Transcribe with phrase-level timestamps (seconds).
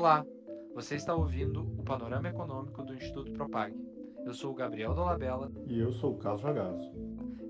[0.00, 0.24] Olá,
[0.76, 3.74] você está ouvindo o Panorama Econômico do Instituto Propag.
[4.24, 6.92] Eu sou o Gabriel Dolabella e eu sou o Carlos Ragazzo.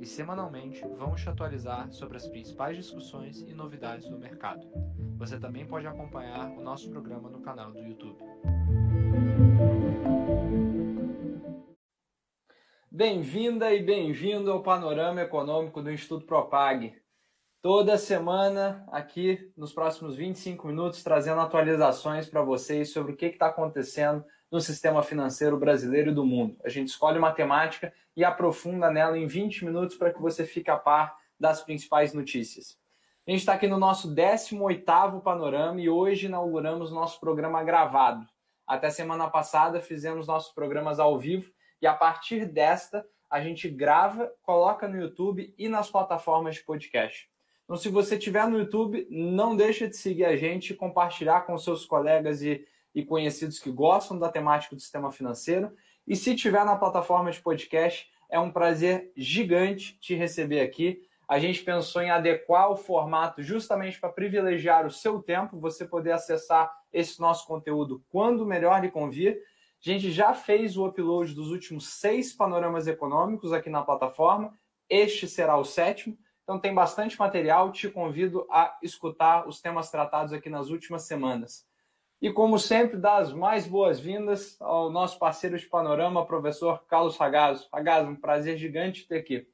[0.01, 4.67] E semanalmente vamos te atualizar sobre as principais discussões e novidades do mercado.
[5.19, 8.17] Você também pode acompanhar o nosso programa no canal do YouTube.
[12.91, 16.95] Bem-vinda e bem-vindo ao Panorama Econômico do Instituto Propag.
[17.61, 23.49] Toda semana, aqui nos próximos 25 minutos, trazendo atualizações para vocês sobre o que está
[23.49, 26.57] acontecendo no sistema financeiro brasileiro e do mundo.
[26.65, 30.71] A gente escolhe uma temática e aprofunda nela em 20 minutos para que você fique
[30.71, 32.79] a par das principais notícias.
[33.27, 38.25] A gente está aqui no nosso 18º Panorama e hoje inauguramos nosso programa gravado.
[38.69, 41.51] Até semana passada fizemos nossos programas ao vivo
[41.83, 47.29] e a partir desta a gente grava, coloca no YouTube e nas plataformas de podcast.
[47.69, 51.85] Então, se você estiver no YouTube, não deixa de seguir a gente compartilhar com seus
[51.85, 55.71] colegas e, e conhecidos que gostam da temática do sistema financeiro.
[56.07, 61.03] E se estiver na plataforma de podcast, é um prazer gigante te receber aqui.
[61.29, 66.13] A gente pensou em adequar o formato justamente para privilegiar o seu tempo, você poder
[66.13, 69.43] acessar esse nosso conteúdo quando melhor lhe convir.
[69.85, 74.55] A gente já fez o upload dos últimos seis panoramas econômicos aqui na plataforma.
[74.89, 76.17] Este será o sétimo.
[76.49, 77.71] Então tem bastante material.
[77.71, 81.67] Te convido a escutar os temas tratados aqui nas últimas semanas.
[82.23, 87.69] E como sempre, dar as mais boas-vindas ao nosso parceiro de panorama, professor Carlos Ragazzo.
[87.71, 89.47] Ragazzo, um prazer gigante ter aqui.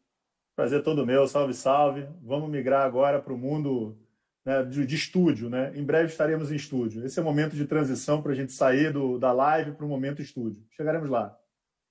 [0.54, 2.06] Prazer todo meu, salve, salve.
[2.22, 3.98] Vamos migrar agora para o mundo
[4.44, 5.72] né, de, de, estúdio, né?
[5.74, 7.04] Em breve estaremos em estúdio.
[7.04, 9.88] Esse é o momento de transição para a gente sair do, da live para o
[9.88, 10.64] momento estúdio.
[10.70, 11.36] Chegaremos lá.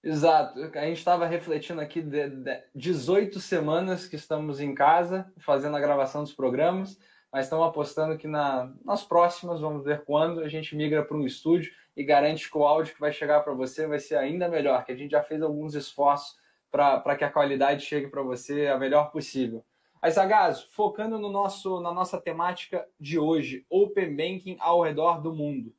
[0.04, 0.60] Exato.
[0.76, 5.80] A gente estava refletindo aqui de, de 18 semanas que estamos em casa fazendo a
[5.80, 7.00] gravação dos programas,
[7.32, 11.26] mas estamos apostando que na, nas próximas, vamos ver quando, a gente migra para um
[11.26, 14.84] estúdio e garante que o áudio que vai chegar para você vai ser ainda melhor,
[14.84, 16.36] que a gente já fez alguns esforços
[16.70, 19.64] para que a qualidade chegue para você a melhor possível.
[20.02, 25.34] Mas, Agaso, focando no nosso, na nossa temática de hoje, Open Banking ao redor do
[25.34, 25.74] mundo.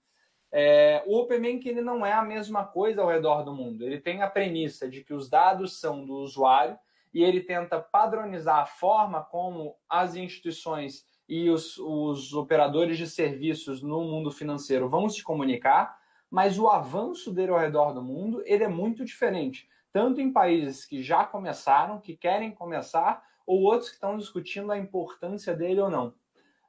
[0.56, 3.84] É, o Open Banking ele não é a mesma coisa ao redor do mundo.
[3.84, 6.78] Ele tem a premissa de que os dados são do usuário
[7.12, 13.82] e ele tenta padronizar a forma como as instituições e os, os operadores de serviços
[13.82, 15.98] no mundo financeiro vão se comunicar,
[16.30, 20.84] mas o avanço dele ao redor do mundo ele é muito diferente, tanto em países
[20.84, 25.90] que já começaram, que querem começar, ou outros que estão discutindo a importância dele ou
[25.90, 26.14] não.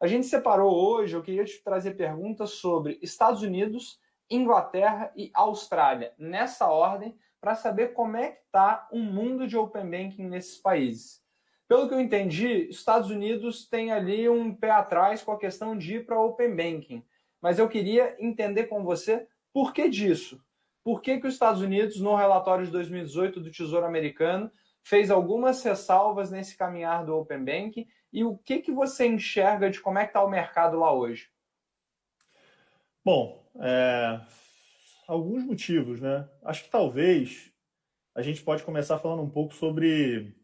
[0.06, 4.00] A gente separou hoje, eu queria te trazer perguntas sobre Estados Unidos,
[4.30, 9.58] Inglaterra e Austrália, nessa ordem, para saber como é que está o um mundo de
[9.58, 11.24] Open Banking nesses países.
[11.68, 15.96] Pelo que eu entendi, Estados Unidos tem ali um pé atrás com a questão de
[15.96, 17.04] ir para Open Banking.
[17.42, 20.40] Mas eu queria entender com você por que disso.
[20.84, 24.52] Por que, que os Estados Unidos, no relatório de 2018 do Tesouro Americano,
[24.86, 29.82] fez algumas ressalvas nesse caminhar do Open Banking e o que, que você enxerga de
[29.82, 31.28] como é que está o mercado lá hoje?
[33.04, 34.22] Bom, é,
[35.08, 36.30] alguns motivos, né?
[36.44, 37.52] Acho que talvez
[38.14, 40.36] a gente pode começar falando um pouco sobre,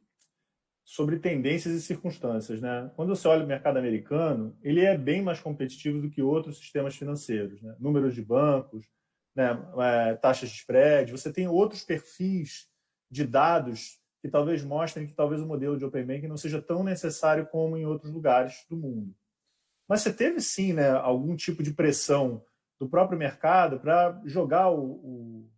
[0.83, 2.91] sobre tendências e circunstâncias, né?
[2.95, 6.95] Quando você olha o mercado americano, ele é bem mais competitivo do que outros sistemas
[6.95, 7.75] financeiros, né?
[7.79, 8.89] Números de bancos,
[9.35, 9.51] né?
[9.77, 12.67] É, taxas de spread, você tem outros perfis
[13.07, 16.83] de dados que talvez mostrem que talvez o modelo de Open Banking não seja tão
[16.83, 19.15] necessário como em outros lugares do mundo.
[19.87, 22.45] Mas você teve sim né, algum tipo de pressão
[22.79, 25.49] do próprio mercado para jogar o,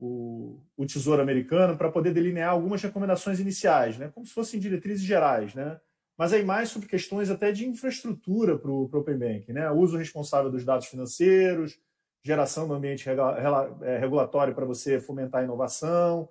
[0.00, 5.04] o, o, Tesouro Americano para poder delinear algumas recomendações iniciais, né, como se fossem diretrizes
[5.04, 5.54] gerais.
[5.54, 5.78] Né,
[6.18, 10.50] mas aí mais sobre questões até de infraestrutura para o Open Banking, né, uso responsável
[10.50, 11.78] dos dados financeiros,
[12.24, 16.28] geração do ambiente é, regulatório para você fomentar a inovação,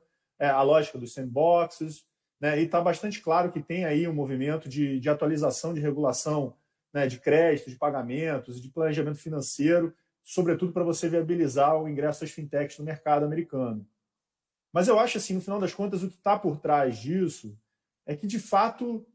[0.49, 2.05] a lógica dos sandboxes,
[2.39, 6.55] né, e está bastante claro que tem aí um movimento de, de atualização de regulação
[6.93, 9.93] né, de crédito, de pagamentos, de planejamento financeiro,
[10.23, 13.87] sobretudo para você viabilizar o ingresso das fintechs no mercado americano.
[14.73, 17.57] Mas eu acho assim, no final das contas, o que está por trás disso
[18.05, 19.05] é que, de fato,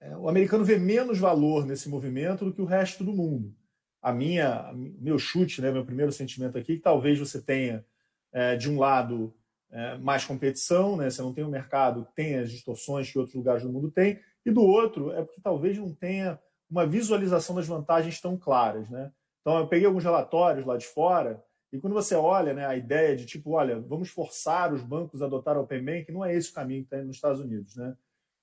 [0.00, 3.54] é, o americano vê menos valor nesse movimento do que o resto do mundo.
[4.00, 7.84] A minha, meu chute, né, meu primeiro sentimento aqui, que talvez você tenha,
[8.32, 9.34] é, de um lado,
[9.70, 11.10] é, mais competição, né?
[11.10, 13.90] você não tem o um mercado que tem as distorções que outros lugares do mundo
[13.90, 16.38] têm, e do outro é porque talvez não tenha
[16.70, 18.88] uma visualização das vantagens tão claras.
[18.88, 19.10] Né?
[19.40, 21.42] Então, eu peguei alguns relatórios lá de fora,
[21.72, 25.26] e quando você olha né, a ideia de tipo, olha, vamos forçar os bancos a
[25.26, 27.76] adotar o Open Bank, não é esse o caminho que está nos Estados Unidos.
[27.76, 27.94] Né?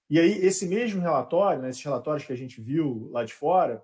[0.10, 3.84] E aí, esse mesmo relatório, né, esses relatórios que a gente viu lá de fora,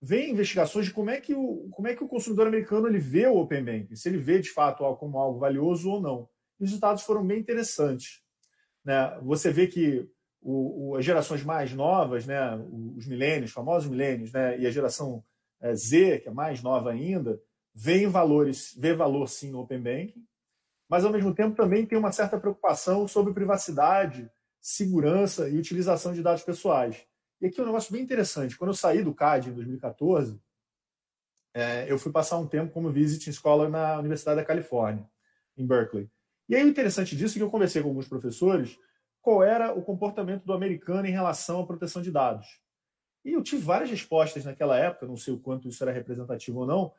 [0.00, 3.26] vem investigações de como é que o, como é que o consumidor americano ele vê
[3.26, 6.28] o Open Banking, se ele vê de fato como algo valioso ou não.
[6.58, 8.22] Os resultados foram bem interessantes.
[8.84, 9.18] Né?
[9.22, 10.08] Você vê que
[10.40, 12.54] o, o, as gerações mais novas, né,
[12.96, 15.24] os milênios, famosos milênios, né, e a geração
[15.60, 17.40] é, Z, que é mais nova ainda,
[17.74, 20.24] vê valores, vê valor sim no Open Banking,
[20.88, 24.30] mas ao mesmo tempo também tem uma certa preocupação sobre privacidade,
[24.60, 27.04] segurança e utilização de dados pessoais.
[27.40, 28.56] E aqui é um negócio bem interessante.
[28.56, 30.40] Quando eu saí do CAD em 2014,
[31.52, 35.08] é, eu fui passar um tempo como visiting scholar na Universidade da Califórnia,
[35.56, 36.08] em Berkeley.
[36.48, 38.78] E aí o interessante disso é que eu conversei com alguns professores
[39.20, 42.60] qual era o comportamento do americano em relação à proteção de dados.
[43.24, 46.66] E eu tive várias respostas naquela época, não sei o quanto isso era representativo ou
[46.66, 46.92] não,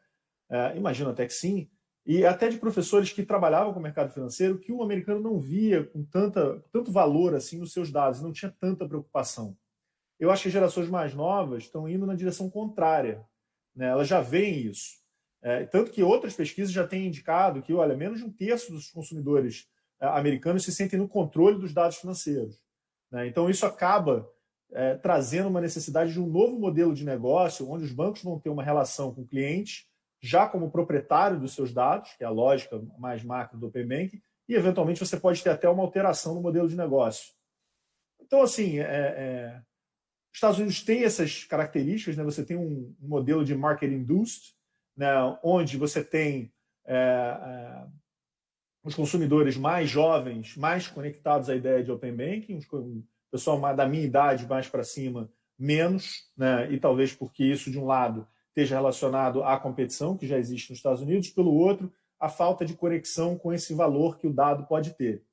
[0.50, 1.70] é, imagino até que sim,
[2.06, 5.84] e até de professores que trabalhavam com o mercado financeiro, que o americano não via
[5.86, 9.58] com tanta, tanto valor assim nos seus dados, não tinha tanta preocupação.
[10.18, 13.26] Eu acho que as gerações mais novas estão indo na direção contrária.
[13.76, 13.88] Né?
[13.88, 14.97] Elas já veem isso.
[15.42, 18.90] É, tanto que outras pesquisas já têm indicado que, olha, menos de um terço dos
[18.90, 19.68] consumidores
[20.00, 22.62] é, americanos se sentem no controle dos dados financeiros.
[23.12, 23.28] Né?
[23.28, 24.30] Então, isso acaba
[24.72, 28.50] é, trazendo uma necessidade de um novo modelo de negócio, onde os bancos vão ter
[28.50, 29.88] uma relação com o cliente,
[30.20, 34.22] já como proprietário dos seus dados, que é a lógica mais macro do Open Banking,
[34.50, 37.34] e eventualmente você pode ter até uma alteração no modelo de negócio.
[38.22, 39.62] Então, assim, é, é,
[40.32, 42.24] os Estados Unidos têm essas características, né?
[42.24, 44.57] você tem um modelo de market induced,
[44.98, 45.14] né?
[45.44, 46.52] onde você tem
[46.86, 47.88] é, é,
[48.84, 54.04] os consumidores mais jovens, mais conectados à ideia de Open Banking, o pessoal da minha
[54.04, 56.72] idade mais para cima, menos, né?
[56.72, 60.80] e talvez porque isso, de um lado, esteja relacionado à competição que já existe nos
[60.80, 64.96] Estados Unidos, pelo outro, a falta de conexão com esse valor que o dado pode
[64.96, 65.24] ter.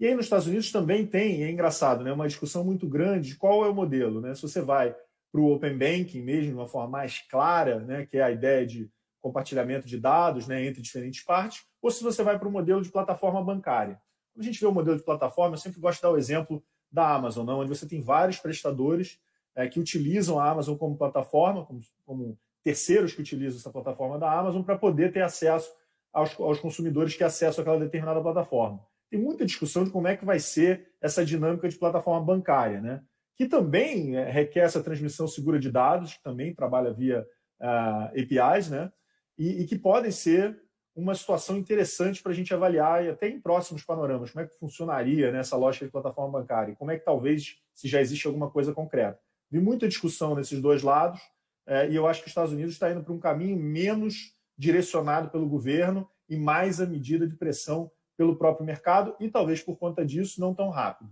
[0.00, 3.36] E aí nos Estados Unidos também tem, é engraçado, né, uma discussão muito grande de
[3.36, 4.20] qual é o modelo.
[4.20, 4.34] Né?
[4.34, 4.94] Se você vai
[5.34, 8.64] para o Open Banking mesmo, de uma forma mais clara, né, que é a ideia
[8.64, 8.88] de
[9.20, 12.88] compartilhamento de dados né, entre diferentes partes, ou se você vai para o modelo de
[12.88, 14.00] plataforma bancária.
[14.32, 16.62] Quando a gente vê o modelo de plataforma, eu sempre gosto de dar o exemplo
[16.88, 17.58] da Amazon, não?
[17.58, 19.18] onde você tem vários prestadores
[19.56, 24.30] é, que utilizam a Amazon como plataforma, como, como terceiros que utilizam essa plataforma da
[24.30, 25.68] Amazon para poder ter acesso
[26.12, 28.86] aos, aos, consumidores que acessam aquela determinada plataforma.
[29.10, 33.02] Tem muita discussão de como é que vai ser essa dinâmica de plataforma bancária, né?
[33.36, 37.26] Que também é, requer essa transmissão segura de dados, que também trabalha via
[37.60, 38.92] uh, APIs, né?
[39.36, 40.56] E, e, que podem ser
[40.94, 44.56] uma situação interessante para a gente avaliar e até em próximos panoramas, como é que
[44.58, 48.72] funcionaria né, lógica de plataforma bancária, como é que talvez, se já existe alguma coisa
[48.72, 49.18] concreta.
[49.50, 51.20] Vi muita discussão nesses dois lados,
[51.66, 55.30] é, e eu acho que os Estados Unidos está indo para um caminho menos direcionado
[55.30, 60.06] pelo governo e mais a medida de pressão pelo próprio mercado, e talvez por conta
[60.06, 61.10] disso não tão rápido.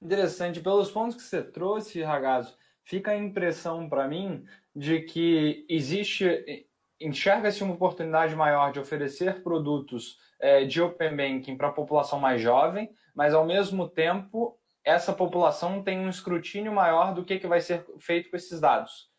[0.00, 0.60] Interessante.
[0.60, 4.44] Pelos pontos que você trouxe, Ragazzo, fica a impressão para mim
[4.74, 6.66] de que existe,
[7.00, 12.40] enxerga-se uma oportunidade maior de oferecer produtos é, de Open Banking para a população mais
[12.40, 17.60] jovem, mas ao mesmo tempo essa população tem um escrutínio maior do que, que vai
[17.60, 19.10] ser feito com esses dados.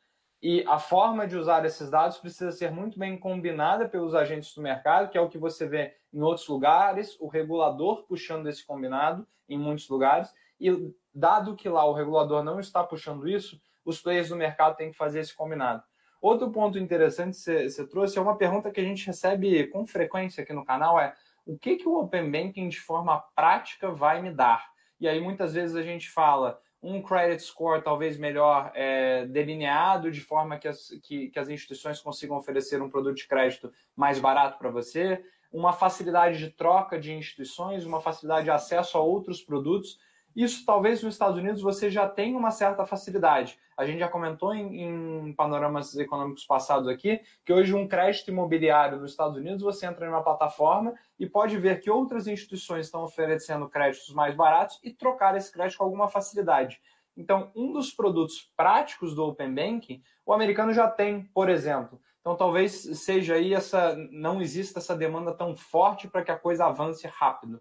[0.41, 4.61] E a forma de usar esses dados precisa ser muito bem combinada pelos agentes do
[4.61, 9.27] mercado, que é o que você vê em outros lugares, o regulador puxando esse combinado
[9.49, 10.31] em muitos lugares.
[10.59, 14.91] E dado que lá o regulador não está puxando isso, os players do mercado têm
[14.91, 15.83] que fazer esse combinado.
[16.21, 20.43] Outro ponto interessante que você trouxe é uma pergunta que a gente recebe com frequência
[20.43, 21.13] aqui no canal: é
[21.45, 24.67] o que, que o Open Banking de forma prática vai me dar?
[24.99, 30.21] E aí muitas vezes a gente fala um credit score talvez melhor é, delineado, de
[30.21, 34.57] forma que as, que, que as instituições consigam oferecer um produto de crédito mais barato
[34.57, 39.97] para você, uma facilidade de troca de instituições, uma facilidade de acesso a outros produtos.
[40.37, 43.57] Isso talvez nos Estados Unidos você já tenha uma certa facilidade.
[43.75, 48.99] A gente já comentou em, em, panoramas econômicos passados aqui que hoje um crédito imobiliário
[48.99, 53.01] nos Estados Unidos você entra em uma plataforma e pode ver que outras instituições estão
[53.01, 56.79] oferecendo créditos mais baratos e trocar esse crédito com alguma facilidade.
[57.17, 61.99] Então, um dos produtos práticos do Open Banking, o americano já tem, por exemplo.
[62.19, 66.67] Então, talvez seja aí essa, não exista essa demanda tão forte para que a coisa
[66.67, 67.59] avance rápido.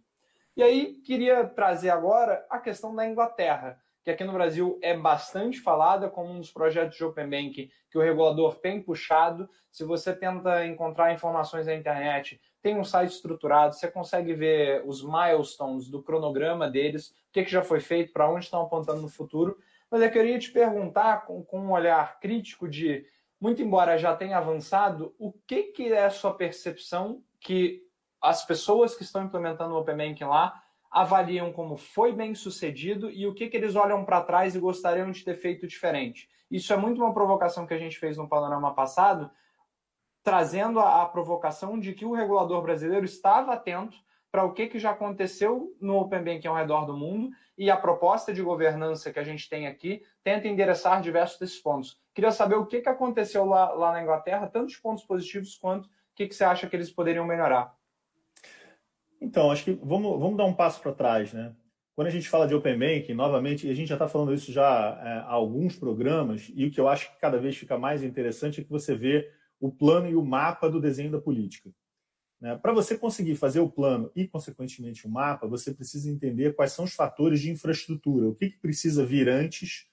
[0.57, 5.61] E aí, queria trazer agora a questão da Inglaterra, que aqui no Brasil é bastante
[5.61, 9.51] falada como um dos projetos de Open Bank que o regulador tem puxado.
[9.71, 15.05] Se você tenta encontrar informações na internet, tem um site estruturado, você consegue ver os
[15.05, 19.59] milestones do cronograma deles, o que, já foi feito, para onde estão apontando no futuro.
[19.91, 23.05] Mas eu queria te perguntar, com, com um olhar crítico de,
[23.39, 27.86] muito embora já tenha avançado, o que, que é a sua percepção que
[28.27, 33.27] as pessoas que estão implementando o Open Banking lá avaliam como foi bem sucedido e
[33.27, 36.29] o que, que eles olham para trás e gostariam de ter feito diferente.
[36.51, 39.31] Isso é muito uma provocação que a gente fez no panorama passado,
[40.25, 43.97] trazendo a, a provocação de que o regulador brasileiro estava atento
[44.31, 47.77] para o que, que já aconteceu no Open Banking ao redor do mundo e a
[47.77, 52.01] proposta de governança que a gente tem aqui tenta endereçar diversos desses pontos.
[52.13, 55.87] Queria saber o que, que aconteceu lá, lá na Inglaterra, tanto de pontos positivos quanto
[55.87, 57.77] o que, que você acha que eles poderiam melhorar.
[59.21, 61.55] Então, acho que vamos, vamos dar um passo para trás, né?
[61.95, 65.01] Quando a gente fala de Open Banking, novamente, a gente já está falando isso já
[65.03, 68.61] é, há alguns programas, e o que eu acho que cada vez fica mais interessante
[68.61, 71.71] é que você vê o plano e o mapa do desenho da política.
[72.41, 72.55] Né?
[72.57, 76.85] Para você conseguir fazer o plano e, consequentemente, o mapa, você precisa entender quais são
[76.85, 79.87] os fatores de infraestrutura, o que, que precisa vir antes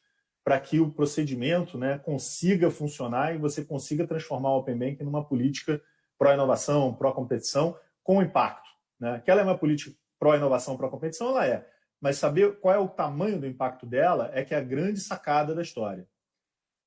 [0.44, 5.24] para que o procedimento né, consiga funcionar e você consiga transformar o Open Banking numa
[5.24, 5.82] política
[6.18, 8.63] pró-inovação, pró-competição, com impacto.
[9.04, 9.20] Né?
[9.20, 11.68] Que ela é uma política pró-inovação, pró-competição, ela é.
[12.00, 15.54] Mas saber qual é o tamanho do impacto dela é que é a grande sacada
[15.54, 16.08] da história.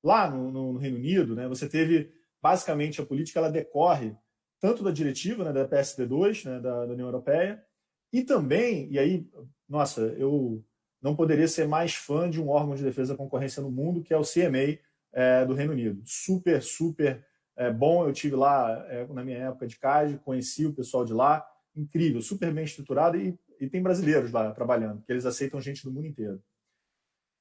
[0.02, 4.16] Lá no, no, no Reino Unido, né, você teve, basicamente, a política ela decorre
[4.58, 7.62] tanto da diretiva, né, da PSD2, né, da, da União Europeia,
[8.10, 9.28] e também, e aí,
[9.68, 10.64] nossa, eu
[11.02, 14.14] não poderia ser mais fã de um órgão de defesa da concorrência no mundo, que
[14.14, 14.78] é o CMA
[15.12, 16.00] é, do Reino Unido.
[16.06, 17.22] Super, super
[17.56, 18.06] é, bom.
[18.06, 21.46] Eu tive lá é, na minha época de CAD, conheci o pessoal de lá,
[21.76, 25.92] incrível, super bem estruturado e, e tem brasileiros lá trabalhando, que eles aceitam gente do
[25.92, 26.42] mundo inteiro.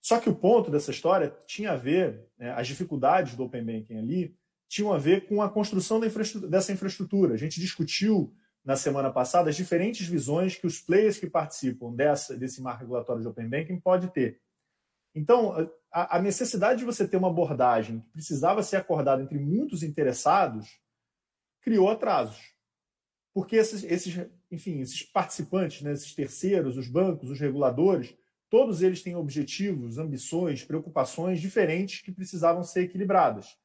[0.02, 3.98] Só que o ponto dessa história tinha a ver, né, as dificuldades do Open Banking
[3.98, 4.38] ali,
[4.68, 7.34] tinham a ver com a construção dessa infraestrutura.
[7.34, 12.36] A gente discutiu na semana passada as diferentes visões que os players que participam dessa,
[12.36, 14.42] desse marco regulatório de Open Banking pode ter.
[15.14, 19.82] Então, a, a necessidade de você ter uma abordagem que precisava ser acordada entre muitos
[19.82, 20.80] interessados
[21.62, 22.55] criou atrasos.
[23.36, 24.18] Porque esses, esses
[24.50, 28.16] enfim, esses participantes, né, esses terceiros, os bancos, os reguladores,
[28.50, 33.58] todos eles têm objetivos, ambições, preocupações diferentes que precisavam ser equilibradas.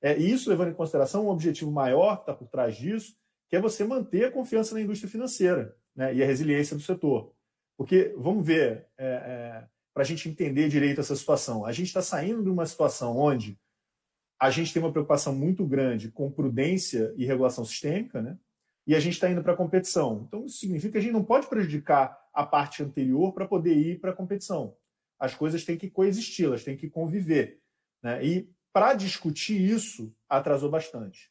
[0.00, 3.14] É, e isso levando em consideração um objetivo maior que está por trás disso,
[3.46, 7.34] que é você manter a confiança na indústria financeira né, e a resiliência do setor.
[7.76, 12.00] Porque, vamos ver, é, é, para a gente entender direito essa situação, a gente está
[12.00, 13.58] saindo de uma situação onde
[14.40, 18.38] a gente tem uma preocupação muito grande com prudência e regulação sistêmica, né?
[18.86, 20.24] E a gente está indo para a competição.
[20.26, 24.00] Então, isso significa que a gente não pode prejudicar a parte anterior para poder ir
[24.00, 24.76] para a competição.
[25.18, 27.60] As coisas têm que coexistir, elas têm que conviver.
[28.02, 28.24] Né?
[28.24, 31.30] E para discutir isso atrasou bastante.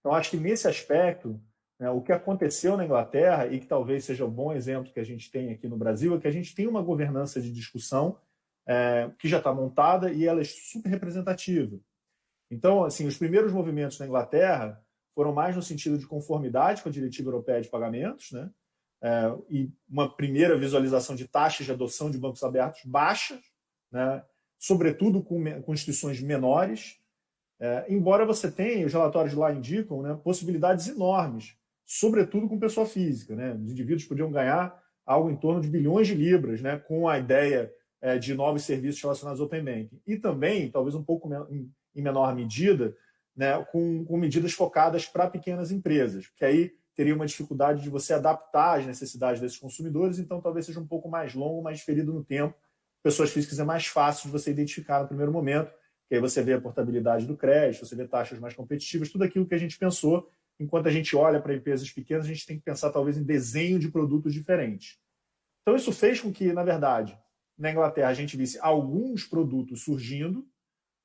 [0.00, 1.40] Então, acho que nesse aspecto,
[1.78, 5.04] né, o que aconteceu na Inglaterra, e que talvez seja um bom exemplo que a
[5.04, 8.18] gente tem aqui no Brasil, é que a gente tem uma governança de discussão
[8.66, 11.78] é, que já está montada e ela é super representativa.
[12.50, 16.92] Então, assim, os primeiros movimentos na Inglaterra foram mais no sentido de conformidade com a
[16.92, 18.50] Diretiva Europeia de Pagamentos, né?
[19.02, 23.40] É, e uma primeira visualização de taxas de adoção de bancos abertos baixas,
[23.90, 24.22] né?
[24.58, 27.00] sobretudo com, com instituições menores,
[27.58, 33.34] é, embora você tenha, os relatórios lá indicam, né, possibilidades enormes, sobretudo com pessoa física.
[33.34, 33.54] Né?
[33.54, 37.72] Os indivíduos podiam ganhar algo em torno de bilhões de libras né, com a ideia
[38.00, 40.00] é, de novos serviços relacionados ao Open Banking.
[40.06, 42.96] E também, talvez um pouco em, menor medida,
[43.36, 48.12] né, com, com medidas focadas para pequenas empresas, que aí teria uma dificuldade de você
[48.12, 52.24] adaptar as necessidades desses consumidores, então talvez seja um pouco mais longo, mais ferido no
[52.24, 52.54] tempo,
[53.02, 55.72] pessoas físicas é mais fácil de você identificar no primeiro momento,
[56.08, 59.46] que aí você vê a portabilidade do crédito, você vê taxas mais competitivas, tudo aquilo
[59.46, 60.28] que a gente pensou.
[60.58, 63.78] Enquanto a gente olha para empresas pequenas, a gente tem que pensar talvez em desenho
[63.78, 64.98] de produtos diferentes.
[65.62, 67.16] Então isso fez com que, na verdade,
[67.56, 70.46] na Inglaterra a gente visse alguns produtos surgindo,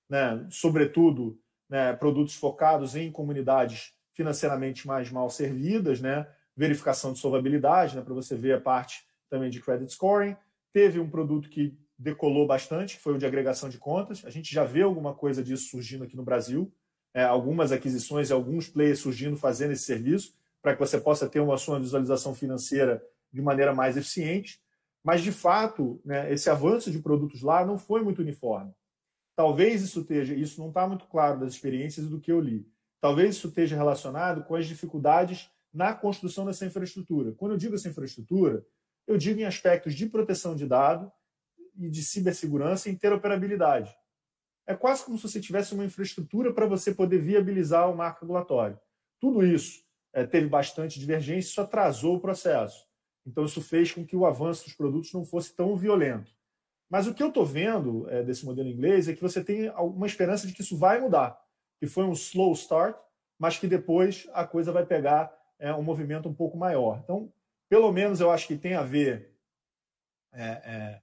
[0.10, 7.96] né, sobretudo né, produtos focados em comunidades financeiramente mais mal servidas, né, verificação de solvabilidade,
[7.96, 10.36] né, para você ver a parte também de credit scoring.
[10.72, 14.24] Teve um produto que decolou bastante, que foi o de agregação de contas.
[14.26, 16.72] A gente já vê alguma coisa disso surgindo aqui no Brasil,
[17.14, 21.40] é, algumas aquisições e alguns players surgindo fazendo esse serviço, para que você possa ter
[21.40, 24.60] uma sua visualização financeira de maneira mais eficiente.
[25.04, 28.74] Mas, de fato, né, esse avanço de produtos lá não foi muito uniforme.
[29.36, 32.68] Talvez isso esteja, isso não está muito claro das experiências do que eu li.
[33.02, 37.34] Talvez isso esteja relacionado com as dificuldades na construção dessa infraestrutura.
[37.34, 38.66] Quando eu digo essa infraestrutura,
[39.06, 41.12] eu digo em aspectos de proteção de dado
[41.78, 43.94] e de cibersegurança e interoperabilidade.
[44.66, 48.80] É quase como se você tivesse uma infraestrutura para você poder viabilizar o marco regulatório.
[49.20, 52.88] Tudo isso é, teve bastante divergência, isso atrasou o processo.
[53.26, 56.32] Então, isso fez com que o avanço dos produtos não fosse tão violento.
[56.90, 60.06] Mas o que eu estou vendo é, desse modelo inglês é que você tem alguma
[60.06, 61.40] esperança de que isso vai mudar,
[61.80, 62.96] que foi um slow start,
[63.40, 67.02] mas que depois a coisa vai pegar é, um movimento um pouco maior.
[67.04, 67.32] Então,
[67.70, 69.34] pelo menos eu acho que tem a ver
[70.34, 71.02] é,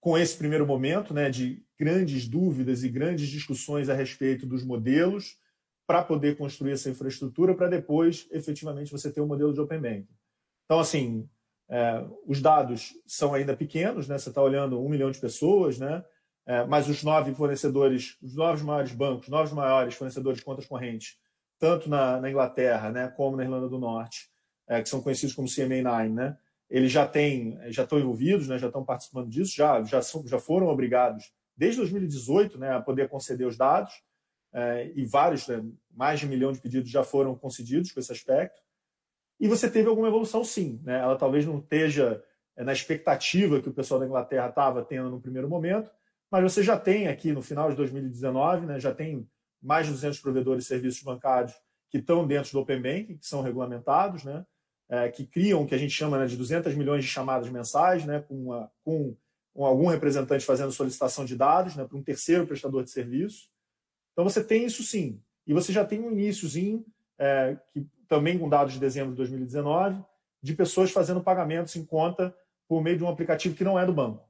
[0.00, 5.38] com esse primeiro momento né, de grandes dúvidas e grandes discussões a respeito dos modelos
[5.86, 10.08] para poder construir essa infraestrutura para depois, efetivamente, você ter um modelo de Open Banking.
[10.64, 11.28] Então, assim,
[11.70, 14.18] é, os dados são ainda pequenos, né?
[14.18, 16.02] você está olhando um milhão de pessoas, né?
[16.46, 21.18] É, mas os nove fornecedores, os nove maiores bancos, nove maiores fornecedores de contas correntes,
[21.58, 24.30] tanto na, na Inglaterra né, como na Irlanda do Norte,
[24.66, 26.38] é, que são conhecidos como CMA9, né,
[26.70, 30.38] eles já têm, já estão envolvidos, né, já estão participando disso, já, já, são, já
[30.38, 33.92] foram obrigados desde 2018 né, a poder conceder os dados,
[34.54, 38.12] é, e vários, né, mais de um milhão de pedidos já foram concedidos com esse
[38.12, 38.58] aspecto.
[39.40, 40.80] E você teve alguma evolução, sim.
[40.82, 40.98] Né?
[40.98, 42.22] Ela talvez não esteja
[42.56, 45.90] é, na expectativa que o pessoal da Inglaterra estava tendo no primeiro momento,
[46.30, 49.26] mas você já tem aqui no final de 2019, né, já tem
[49.62, 51.54] mais de 200 provedores de serviços bancários
[51.90, 54.44] que estão dentro do Open Banking, que são regulamentados, né,
[54.90, 58.04] é, que criam o que a gente chama né, de 200 milhões de chamadas mensais,
[58.04, 59.16] né, com, uma, com,
[59.54, 63.48] com algum representante fazendo solicitação de dados né, para um terceiro prestador de serviço.
[64.12, 65.22] Então você tem isso sim.
[65.46, 66.84] E você já tem um iníciozinho,
[67.18, 70.02] é, que, também com dados de dezembro de 2019,
[70.42, 72.34] de pessoas fazendo pagamentos em conta
[72.66, 74.28] por meio de um aplicativo que não é do banco.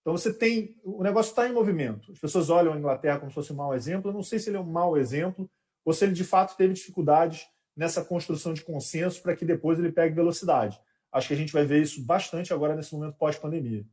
[0.00, 0.80] Então você tem.
[0.82, 2.10] O negócio está em movimento.
[2.10, 4.10] As pessoas olham a Inglaterra como se fosse um mau exemplo.
[4.10, 5.50] Eu não sei se ele é um mau exemplo
[5.84, 7.46] ou se ele de fato teve dificuldades
[7.76, 10.80] nessa construção de consenso para que depois ele pegue velocidade.
[11.12, 13.84] Acho que a gente vai ver isso bastante agora nesse momento pós-pandemia.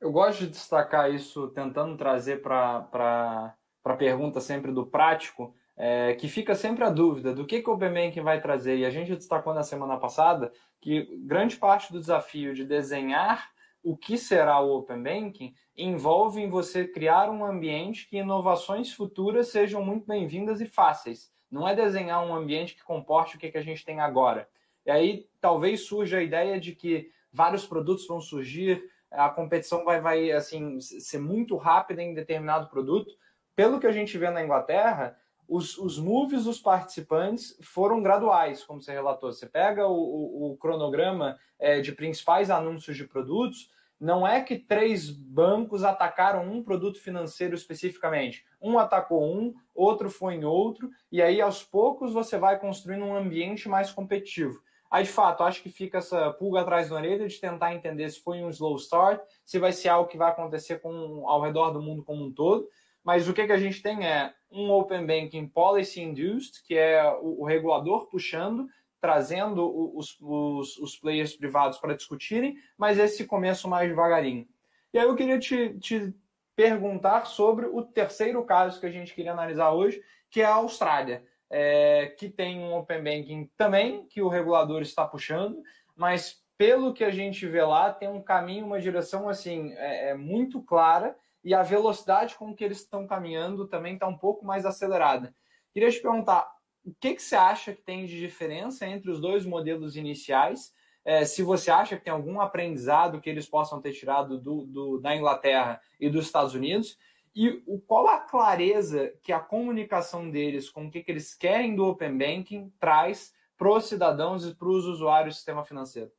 [0.00, 6.28] Eu gosto de destacar isso, tentando trazer para a pergunta sempre do prático, é, que
[6.28, 8.78] fica sempre a dúvida do que, que o Banking vai trazer.
[8.78, 13.52] E a gente destacou na semana passada que grande parte do desafio de desenhar
[13.82, 19.48] o que será o Open Banking envolve em você criar um ambiente que inovações futuras
[19.48, 21.30] sejam muito bem-vindas e fáceis.
[21.50, 24.48] Não é desenhar um ambiente que comporte o que, que a gente tem agora.
[24.86, 30.00] E aí talvez surja a ideia de que vários produtos vão surgir, a competição vai,
[30.00, 33.14] vai assim ser muito rápida em determinado produto.
[33.54, 35.16] Pelo que a gente vê na Inglaterra,
[35.48, 39.32] os, os moves dos participantes foram graduais, como você relatou.
[39.32, 44.58] Você pega o, o, o cronograma é, de principais anúncios de produtos, não é que
[44.58, 48.44] três bancos atacaram um produto financeiro especificamente.
[48.60, 53.16] Um atacou um, outro foi em outro, e aí aos poucos você vai construindo um
[53.16, 54.62] ambiente mais competitivo.
[54.90, 58.20] Aí, de fato, acho que fica essa pulga atrás da orelha de tentar entender se
[58.20, 61.82] foi um slow start, se vai ser algo que vai acontecer com, ao redor do
[61.82, 62.68] mundo como um todo.
[63.04, 67.04] Mas o que, que a gente tem é um Open Banking Policy Induced, que é
[67.20, 68.66] o, o regulador puxando,
[69.00, 74.48] trazendo os, os, os players privados para discutirem, mas esse começo mais devagarinho.
[74.94, 76.14] E aí eu queria te, te
[76.56, 81.22] perguntar sobre o terceiro caso que a gente queria analisar hoje, que é a Austrália,
[81.50, 85.62] é, que tem um Open Banking também, que o regulador está puxando,
[85.94, 90.14] mas pelo que a gente vê lá, tem um caminho, uma direção assim é, é
[90.14, 91.14] muito clara
[91.44, 95.34] e a velocidade com que eles estão caminhando também está um pouco mais acelerada.
[95.72, 96.50] Queria te perguntar,
[96.84, 100.72] o que, que você acha que tem de diferença entre os dois modelos iniciais?
[101.04, 104.98] É, se você acha que tem algum aprendizado que eles possam ter tirado do, do,
[104.98, 106.98] da Inglaterra e dos Estados Unidos,
[107.34, 111.74] e o, qual a clareza que a comunicação deles com o que, que eles querem
[111.74, 116.10] do Open Banking traz para os cidadãos e para os usuários do sistema financeiro?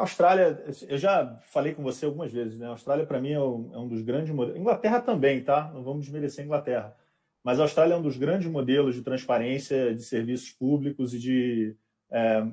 [0.00, 2.64] A Austrália, eu já falei com você algumas vezes, né?
[2.64, 4.58] A Austrália, para mim, é um, é um, dos grandes modelos.
[4.58, 5.70] Inglaterra também, tá?
[5.74, 6.96] Não vamos desmerecer a Inglaterra.
[7.44, 11.76] Mas a Austrália é um dos grandes modelos de transparência de serviços públicos e de,
[12.10, 12.46] é,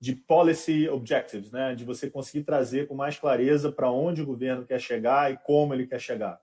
[0.00, 1.76] de policy objectives, né?
[1.76, 5.74] De você conseguir trazer com mais clareza para onde o governo quer chegar e como
[5.74, 6.40] ele quer chegar.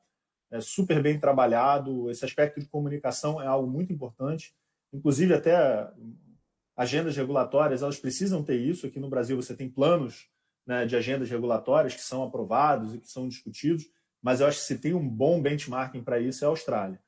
[0.49, 2.09] É super bem trabalhado.
[2.09, 4.55] Esse aspecto de comunicação é algo muito importante.
[4.93, 5.91] Inclusive, até
[6.75, 8.85] agendas regulatórias, elas precisam ter isso.
[8.85, 10.27] Aqui no Brasil você tem planos
[10.65, 13.85] né, de agendas regulatórias que são aprovados e que são discutidos,
[14.21, 16.99] mas eu acho que se tem um bom benchmarking para isso é a Austrália.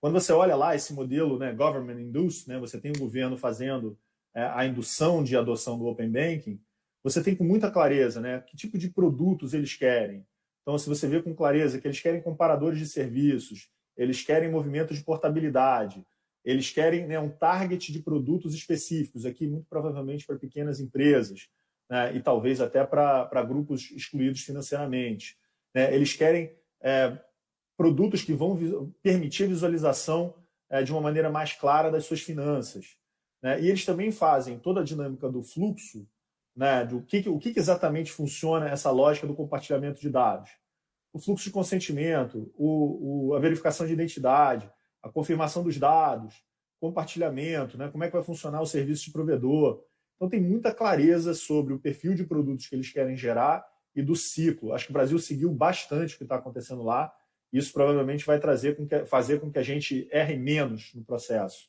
[0.00, 3.98] Quando você olha lá esse modelo né, government induced, né, você tem o governo fazendo
[4.34, 6.60] é, a indução de adoção do open banking,
[7.02, 10.26] você tem com muita clareza né, que tipo de produtos eles querem.
[10.62, 14.98] Então, se você vê com clareza que eles querem comparadores de serviços, eles querem movimentos
[14.98, 16.04] de portabilidade,
[16.46, 21.48] eles querem né, um target de produtos específicos, aqui muito provavelmente para pequenas empresas,
[21.90, 25.36] né, e talvez até para grupos excluídos financeiramente.
[25.74, 25.92] Né?
[25.92, 27.18] Eles querem é,
[27.76, 30.34] produtos que vão permitir a visualização
[30.70, 32.96] é, de uma maneira mais clara das suas finanças.
[33.42, 33.60] Né?
[33.62, 36.08] E eles também fazem toda a dinâmica do fluxo,
[36.54, 40.50] né, do que, o que exatamente funciona essa lógica do compartilhamento de dados.
[41.12, 44.70] O fluxo de consentimento, o, o, a verificação de identidade,
[45.02, 46.42] a confirmação dos dados,
[46.80, 47.88] compartilhamento, né?
[47.88, 49.82] como é que vai funcionar o serviço de provedor.
[50.16, 54.14] Então tem muita clareza sobre o perfil de produtos que eles querem gerar e do
[54.14, 54.72] ciclo.
[54.72, 57.12] Acho que o Brasil seguiu bastante o que está acontecendo lá.
[57.52, 61.68] Isso provavelmente vai trazer com que, fazer com que a gente erre menos no processo.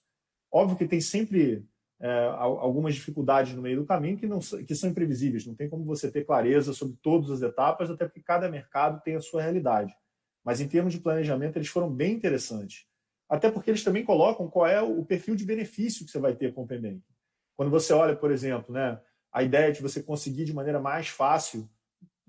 [0.52, 1.66] Óbvio que tem sempre
[2.00, 5.46] é, algumas dificuldades no meio do caminho que, não, que são imprevisíveis.
[5.46, 9.16] Não tem como você ter clareza sobre todas as etapas, até porque cada mercado tem
[9.16, 9.94] a sua realidade.
[10.44, 12.87] Mas em termos de planejamento, eles foram bem interessantes.
[13.30, 16.54] Até porque eles também colocam qual é o perfil de benefício que você vai ter
[16.54, 17.02] com o PMBank.
[17.56, 19.00] Quando você olha, por exemplo, né,
[19.32, 21.70] a ideia de você conseguir de maneira mais fácil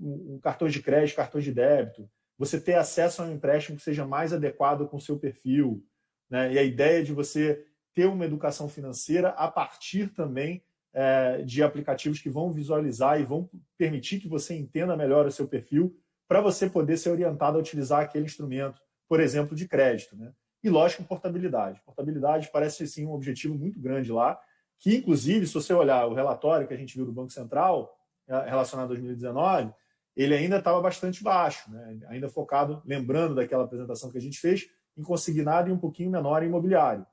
[0.00, 2.08] um cartão de crédito, cartão de débito,
[2.38, 5.84] você ter acesso a um empréstimo que seja mais adequado com o seu perfil,
[6.30, 6.52] né?
[6.52, 10.62] e a ideia de você ter uma educação financeira a partir também
[10.94, 15.48] é, de aplicativos que vão visualizar e vão permitir que você entenda melhor o seu
[15.48, 15.96] perfil
[16.28, 20.16] para você poder ser orientado a utilizar aquele instrumento, por exemplo, de crédito.
[20.16, 20.32] Né?
[20.62, 21.80] E, lógico, portabilidade.
[21.84, 24.40] Portabilidade parece sim um objetivo muito grande lá,
[24.78, 28.48] que, inclusive, se você olhar o relatório que a gente viu do Banco Central é,
[28.48, 29.72] relacionado a 2019,
[30.16, 32.00] ele ainda estava bastante baixo, né?
[32.08, 36.42] ainda focado, lembrando daquela apresentação que a gente fez, em consignado e um pouquinho menor
[36.42, 37.06] em imobiliário.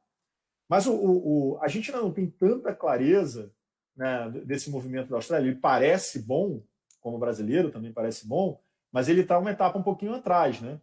[0.67, 3.53] Mas o, o, a gente não tem tanta clareza
[3.95, 5.47] né, desse movimento da Austrália.
[5.47, 6.63] Ele parece bom,
[6.99, 8.59] como brasileiro também parece bom,
[8.91, 10.59] mas ele está uma etapa um pouquinho atrás.
[10.59, 10.81] Né?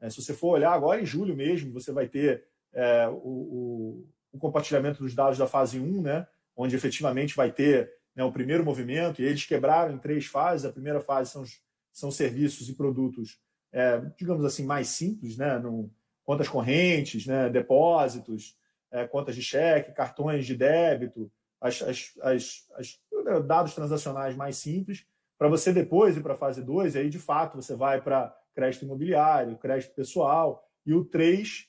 [0.00, 4.38] É, se você for olhar agora em julho mesmo, você vai ter é, o, o,
[4.38, 9.20] compartilhamento dos dados da fase 1, né, onde efetivamente vai ter né, o primeiro movimento,
[9.20, 10.66] e eles quebraram em três fases.
[10.66, 11.44] A primeira fase são,
[11.92, 13.38] são serviços e produtos,
[13.72, 15.90] é, digamos assim, mais simples, né, no,
[16.24, 18.56] contas correntes, né, depósitos,
[18.90, 22.98] é, contas de cheque, cartões de débito, as, as, as, as
[23.46, 25.04] dados transacionais mais simples,
[25.36, 28.84] para você depois ir para a fase 2, aí de fato você vai para crédito
[28.84, 31.66] imobiliário, crédito pessoal, e o 3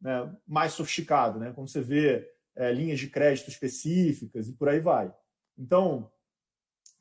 [0.00, 4.80] né, mais sofisticado, né, quando você vê é, linhas de crédito específicas e por aí
[4.80, 5.12] vai.
[5.56, 6.10] Então,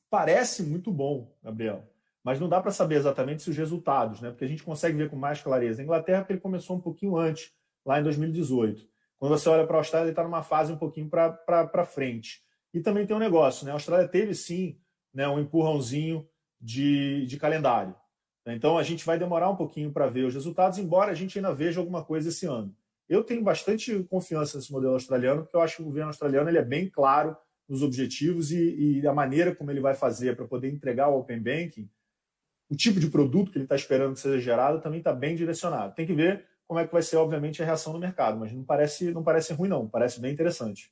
[0.10, 1.84] parece muito bom, Gabriel,
[2.24, 4.30] mas não dá para saber exatamente se os resultados, né?
[4.30, 5.82] Porque a gente consegue ver com mais clareza.
[5.82, 7.52] A Inglaterra, ele começou um pouquinho antes,
[7.86, 8.88] lá em 2018.
[9.18, 12.44] Quando você olha para a Austrália, ele está numa fase um pouquinho para frente.
[12.74, 13.72] E também tem um negócio, né?
[13.72, 14.80] A Austrália teve sim
[15.14, 16.28] né, um empurrãozinho
[16.60, 17.96] de, de calendário.
[18.56, 21.54] Então a gente vai demorar um pouquinho para ver os resultados, embora a gente ainda
[21.54, 22.76] veja alguma coisa esse ano.
[23.10, 26.58] Eu tenho bastante confiança nesse modelo australiano, porque eu acho que o governo australiano ele
[26.58, 27.36] é bem claro
[27.68, 31.42] nos objetivos e, e a maneira como ele vai fazer para poder entregar o Open
[31.42, 31.90] Banking,
[32.70, 35.96] o tipo de produto que ele está esperando que seja gerado também está bem direcionado.
[35.96, 38.64] Tem que ver como é que vai ser, obviamente, a reação do mercado, mas não
[38.64, 40.92] parece, não parece ruim, não, parece bem interessante.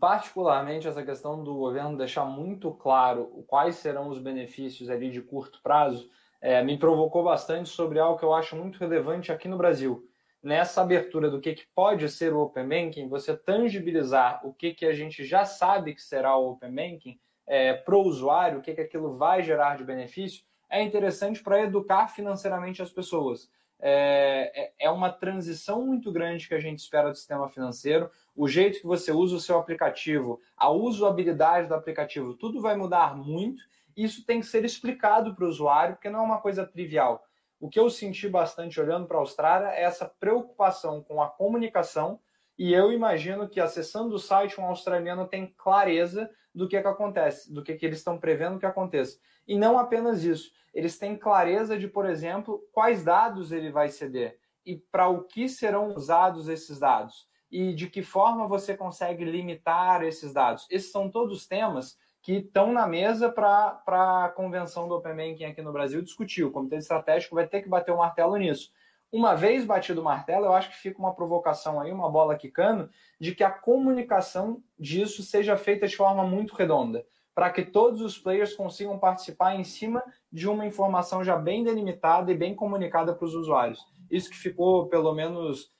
[0.00, 5.60] Particularmente essa questão do governo deixar muito claro quais serão os benefícios ali de curto
[5.62, 10.08] prazo, é, me provocou bastante sobre algo que eu acho muito relevante aqui no Brasil.
[10.42, 14.86] Nessa abertura do que, que pode ser o Open Banking, você tangibilizar o que, que
[14.86, 18.74] a gente já sabe que será o Open Banking é, para o usuário, o que,
[18.74, 23.50] que aquilo vai gerar de benefício, é interessante para educar financeiramente as pessoas.
[23.78, 28.10] É, é, é uma transição muito grande que a gente espera do sistema financeiro.
[28.34, 33.16] O jeito que você usa o seu aplicativo, a usabilidade do aplicativo, tudo vai mudar
[33.16, 33.62] muito.
[33.96, 37.24] Isso tem que ser explicado para o usuário, porque não é uma coisa trivial.
[37.58, 42.20] O que eu senti bastante olhando para a Austrália é essa preocupação com a comunicação,
[42.58, 46.88] e eu imagino que acessando o site, um australiano tem clareza do que, é que
[46.88, 49.18] acontece, do que, que eles estão prevendo que aconteça.
[49.46, 54.38] E não apenas isso eles têm clareza de, por exemplo, quais dados ele vai ceder
[54.64, 60.02] e para o que serão usados esses dados e de que forma você consegue limitar
[60.02, 60.66] esses dados.
[60.70, 65.62] Esses são todos temas que estão na mesa para a convenção do Open Banking aqui
[65.62, 66.42] no Brasil discutir.
[66.42, 68.72] O Comitê Estratégico vai ter que bater o martelo nisso.
[69.12, 72.90] Uma vez batido o martelo, eu acho que fica uma provocação aí, uma bola quicando,
[73.20, 78.18] de que a comunicação disso seja feita de forma muito redonda para que todos os
[78.18, 83.24] players consigam participar em cima de uma informação já bem delimitada e bem comunicada para
[83.24, 83.86] os usuários.
[84.10, 85.70] Isso que ficou, pelo menos,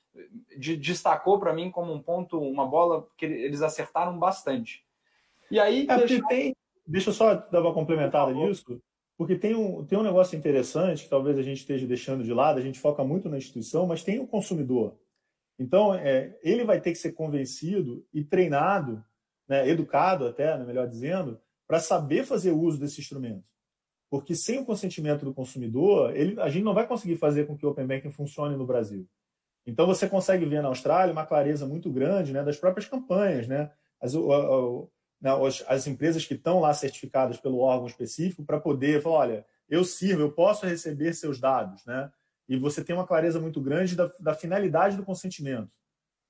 [0.57, 4.86] de, destacou para mim como um ponto, uma bola que eles acertaram bastante.
[5.49, 5.85] E aí.
[5.89, 6.27] É, deixa...
[6.27, 6.55] Tem,
[6.85, 8.81] deixa eu só dar uma complementada nisso,
[9.17, 12.59] porque tem um, tem um negócio interessante que talvez a gente esteja deixando de lado,
[12.59, 14.95] a gente foca muito na instituição, mas tem o consumidor.
[15.59, 19.03] Então, é, ele vai ter que ser convencido e treinado,
[19.47, 23.49] né, educado até, né, melhor dizendo, para saber fazer uso desse instrumento.
[24.09, 27.65] Porque sem o consentimento do consumidor, ele, a gente não vai conseguir fazer com que
[27.65, 29.05] o Open Banking funcione no Brasil.
[29.65, 33.47] Então você consegue ver na Austrália uma clareza muito grande né, das próprias campanhas.
[33.47, 33.69] Né?
[33.99, 34.13] As,
[35.21, 35.31] né,
[35.67, 40.21] as empresas que estão lá certificadas pelo órgão específico para poder falar, olha, eu sirvo,
[40.21, 41.85] eu posso receber seus dados.
[41.85, 42.11] Né?
[42.47, 45.71] E você tem uma clareza muito grande da, da finalidade do consentimento.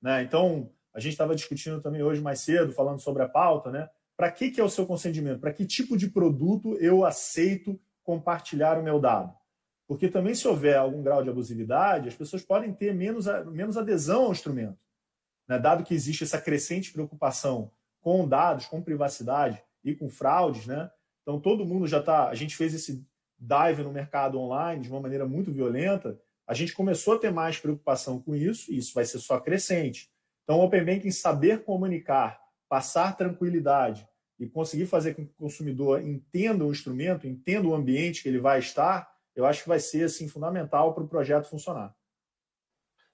[0.00, 0.22] Né?
[0.22, 3.88] Então, a gente estava discutindo também hoje mais cedo, falando sobre a pauta, né?
[4.16, 5.40] para que, que é o seu consentimento?
[5.40, 9.32] Para que tipo de produto eu aceito compartilhar o meu dado?
[9.86, 14.24] Porque também, se houver algum grau de abusividade, as pessoas podem ter menos, menos adesão
[14.24, 14.76] ao instrumento.
[15.46, 15.58] Né?
[15.58, 17.70] Dado que existe essa crescente preocupação
[18.08, 20.90] com dados, com privacidade e com fraudes, né?
[21.20, 22.30] Então todo mundo já está.
[22.30, 23.06] A gente fez esse
[23.38, 26.18] dive no mercado online de uma maneira muito violenta.
[26.46, 30.10] A gente começou a ter mais preocupação com isso, e isso vai ser só crescente.
[30.42, 34.08] Então, o Open Banking saber comunicar, passar tranquilidade
[34.40, 38.40] e conseguir fazer com que o consumidor entenda o instrumento, entenda o ambiente que ele
[38.40, 41.94] vai estar, eu acho que vai ser assim fundamental para o projeto funcionar.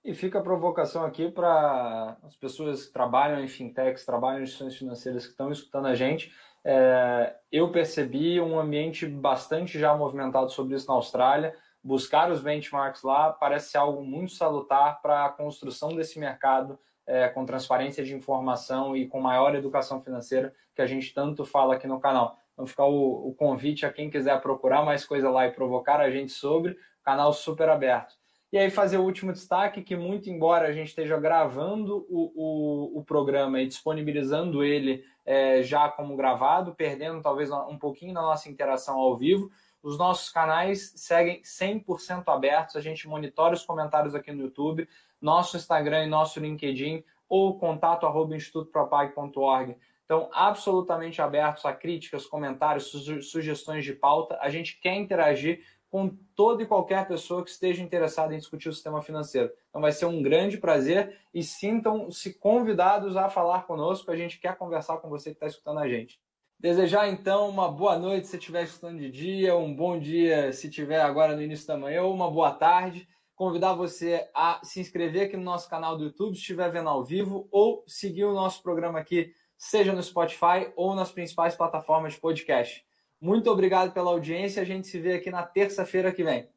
[0.04, 4.76] E fica a provocação aqui para as pessoas que trabalham em fintechs, trabalham em instituições
[4.76, 6.30] financeiras que estão escutando a gente.
[6.62, 11.56] É, eu percebi um ambiente bastante já movimentado sobre isso na Austrália.
[11.82, 17.46] Buscar os benchmarks lá parece algo muito salutar para a construção desse mercado é, com
[17.46, 21.98] transparência de informação e com maior educação financeira que a gente tanto fala aqui no
[21.98, 22.38] canal.
[22.52, 26.10] Então, ficar o, o convite a quem quiser procurar mais coisa lá e provocar a
[26.10, 28.14] gente sobre, canal super aberto.
[28.54, 33.00] E aí fazer o último destaque, que muito embora a gente esteja gravando o, o,
[33.00, 38.48] o programa e disponibilizando ele é, já como gravado, perdendo talvez um pouquinho da nossa
[38.48, 39.50] interação ao vivo,
[39.82, 44.88] os nossos canais seguem 100% abertos, a gente monitora os comentários aqui no YouTube,
[45.20, 49.76] nosso Instagram e nosso LinkedIn ou contato arroba institutopropag.org.
[50.04, 54.38] Então, absolutamente abertos a críticas, comentários, sugestões de pauta.
[54.40, 55.64] A gente quer interagir
[55.94, 59.52] com toda e qualquer pessoa que esteja interessada em discutir o sistema financeiro.
[59.68, 64.10] Então, vai ser um grande prazer e sintam-se convidados a falar conosco.
[64.10, 66.18] A gente quer conversar com você que está escutando a gente.
[66.58, 71.00] Desejar então uma boa noite se estiver escutando de dia, um bom dia se estiver
[71.00, 75.36] agora no início da manhã, ou uma boa tarde convidar você a se inscrever aqui
[75.36, 78.98] no nosso canal do YouTube, se estiver vendo ao vivo, ou seguir o nosso programa
[78.98, 82.84] aqui, seja no Spotify ou nas principais plataformas de podcast.
[83.20, 84.62] Muito obrigado pela audiência.
[84.62, 86.48] A gente se vê aqui na terça-feira que vem.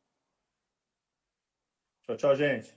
[2.03, 2.73] Tchau, tchau, gente.